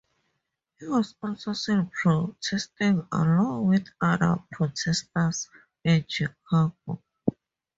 He 0.79 0.87
was 0.87 1.13
also 1.21 1.53
seen 1.53 1.91
protesting 2.01 3.05
along 3.11 3.67
with 3.67 3.87
other 4.01 4.41
protesters 4.51 5.47
in 5.83 6.05
Chicago. 6.09 7.03